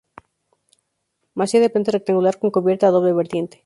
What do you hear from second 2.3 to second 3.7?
con cubierta a doble vertiente.